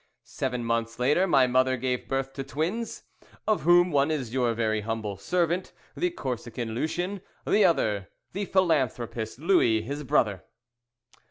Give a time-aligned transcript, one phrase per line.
[0.23, 3.03] Seven months later my mother gave birth to twins,
[3.47, 9.37] of whom one is your very humble servant, the Corsican Lucien; the other, the philanthropist,
[9.37, 10.43] Louis, his brother."